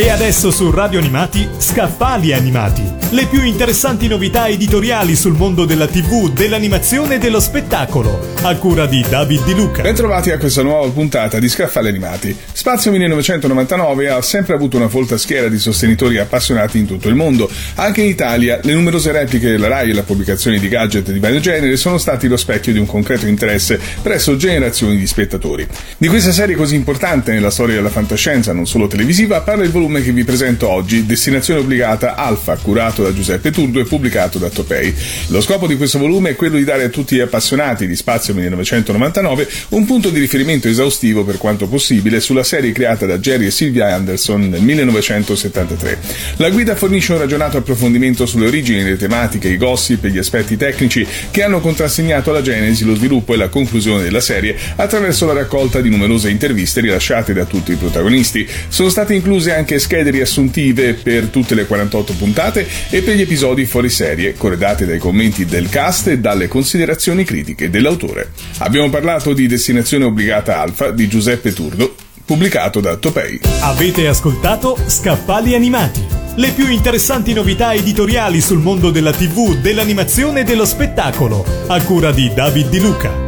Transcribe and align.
E 0.00 0.10
adesso 0.10 0.52
su 0.52 0.70
Radio 0.70 1.00
Animati, 1.00 1.48
Scaffali 1.58 2.32
Animati. 2.32 2.84
Le 3.10 3.26
più 3.26 3.42
interessanti 3.42 4.06
novità 4.06 4.46
editoriali 4.46 5.16
sul 5.16 5.32
mondo 5.32 5.64
della 5.64 5.88
TV, 5.88 6.32
dell'animazione 6.32 7.16
e 7.16 7.18
dello 7.18 7.40
spettacolo. 7.40 8.36
A 8.42 8.54
cura 8.58 8.86
di 8.86 9.04
David 9.08 9.44
Di 9.44 9.54
Luca. 9.54 9.82
Bentrovati 9.82 10.30
a 10.30 10.38
questa 10.38 10.62
nuova 10.62 10.88
puntata 10.90 11.40
di 11.40 11.48
Scaffali 11.48 11.88
Animati. 11.88 12.36
Spazio 12.52 12.92
1999 12.92 14.08
ha 14.08 14.22
sempre 14.22 14.54
avuto 14.54 14.76
una 14.76 14.88
folta 14.88 15.18
schiera 15.18 15.48
di 15.48 15.58
sostenitori 15.58 16.18
appassionati 16.18 16.78
in 16.78 16.86
tutto 16.86 17.08
il 17.08 17.16
mondo. 17.16 17.50
Anche 17.74 18.02
in 18.02 18.08
Italia, 18.08 18.60
le 18.62 18.74
numerose 18.74 19.10
repliche 19.10 19.50
della 19.50 19.66
RAI 19.66 19.90
e 19.90 19.94
la 19.94 20.04
pubblicazione 20.04 20.60
di 20.60 20.68
gadget 20.68 21.10
di 21.10 21.18
vario 21.18 21.40
genere 21.40 21.76
sono 21.76 21.98
stati 21.98 22.28
lo 22.28 22.36
specchio 22.36 22.72
di 22.72 22.78
un 22.78 22.86
concreto 22.86 23.26
interesse 23.26 23.80
presso 24.00 24.36
generazioni 24.36 24.96
di 24.96 25.08
spettatori. 25.08 25.66
Di 25.96 26.06
questa 26.06 26.30
serie 26.30 26.54
così 26.54 26.76
importante 26.76 27.32
nella 27.32 27.50
storia 27.50 27.74
della 27.74 27.90
fantascienza, 27.90 28.52
non 28.52 28.64
solo 28.64 28.86
televisiva, 28.86 29.40
parla 29.40 29.64
il 29.64 29.72
volume 29.72 29.86
volume 29.88 30.02
che 30.02 30.12
vi 30.12 30.22
presento 30.22 30.68
oggi, 30.68 31.06
Destinazione 31.06 31.60
obbligata 31.60 32.14
Alfa, 32.14 32.56
curato 32.56 33.02
da 33.02 33.14
Giuseppe 33.14 33.50
Turdo 33.50 33.80
e 33.80 33.84
pubblicato 33.84 34.38
da 34.38 34.50
Topei. 34.50 34.94
Lo 35.28 35.40
scopo 35.40 35.66
di 35.66 35.76
questo 35.76 35.98
volume 35.98 36.30
è 36.30 36.36
quello 36.36 36.58
di 36.58 36.64
dare 36.64 36.84
a 36.84 36.88
tutti 36.90 37.16
gli 37.16 37.20
appassionati 37.20 37.86
di 37.86 37.96
Spazio 37.96 38.34
1999 38.34 39.48
un 39.70 39.86
punto 39.86 40.10
di 40.10 40.20
riferimento 40.20 40.68
esaustivo 40.68 41.24
per 41.24 41.38
quanto 41.38 41.66
possibile 41.68 42.20
sulla 42.20 42.42
serie 42.42 42.72
creata 42.72 43.06
da 43.06 43.18
Jerry 43.18 43.46
e 43.46 43.50
Sylvia 43.50 43.94
Anderson 43.94 44.48
nel 44.50 44.60
1973. 44.60 45.98
La 46.36 46.50
guida 46.50 46.76
fornisce 46.76 47.12
un 47.12 47.18
ragionato 47.18 47.56
approfondimento 47.56 48.26
sulle 48.26 48.46
origini, 48.46 48.82
le 48.82 48.96
tematiche, 48.96 49.48
i 49.48 49.56
gossip 49.56 50.04
e 50.04 50.10
gli 50.10 50.18
aspetti 50.18 50.58
tecnici 50.58 51.06
che 51.30 51.42
hanno 51.42 51.60
contrassegnato 51.60 52.30
la 52.30 52.42
genesi, 52.42 52.84
lo 52.84 52.94
sviluppo 52.94 53.32
e 53.32 53.38
la 53.38 53.48
conclusione 53.48 54.02
della 54.02 54.20
serie 54.20 54.54
attraverso 54.76 55.24
la 55.24 55.32
raccolta 55.32 55.80
di 55.80 55.88
numerose 55.88 56.28
interviste 56.28 56.82
rilasciate 56.82 57.32
da 57.32 57.46
tutti 57.46 57.72
i 57.72 57.76
protagonisti. 57.76 58.46
Sono 58.68 58.90
state 58.90 59.14
incluse 59.14 59.54
anche 59.54 59.77
schede 59.78 60.10
riassuntive 60.10 60.94
per 60.94 61.26
tutte 61.26 61.54
le 61.54 61.66
48 61.66 62.14
puntate 62.14 62.66
e 62.90 63.02
per 63.02 63.16
gli 63.16 63.20
episodi 63.20 63.64
fuori 63.66 63.88
serie, 63.88 64.34
corredate 64.34 64.86
dai 64.86 64.98
commenti 64.98 65.44
del 65.44 65.68
cast 65.68 66.08
e 66.08 66.18
dalle 66.18 66.48
considerazioni 66.48 67.24
critiche 67.24 67.70
dell'autore. 67.70 68.32
Abbiamo 68.58 68.90
parlato 68.90 69.32
di 69.32 69.46
Destinazione 69.46 70.04
Obbligata 70.04 70.60
Alfa 70.60 70.90
di 70.90 71.08
Giuseppe 71.08 71.52
Turdo, 71.52 71.94
pubblicato 72.24 72.80
da 72.80 72.96
Topei. 72.96 73.40
Avete 73.60 74.06
ascoltato 74.06 74.76
Scaffali 74.86 75.54
Animati, 75.54 76.04
le 76.36 76.50
più 76.50 76.68
interessanti 76.68 77.32
novità 77.32 77.72
editoriali 77.72 78.40
sul 78.40 78.58
mondo 78.58 78.90
della 78.90 79.12
TV, 79.12 79.56
dell'animazione 79.56 80.40
e 80.40 80.44
dello 80.44 80.66
spettacolo, 80.66 81.44
a 81.68 81.82
cura 81.82 82.12
di 82.12 82.30
David 82.34 82.68
Di 82.68 82.80
Luca. 82.80 83.27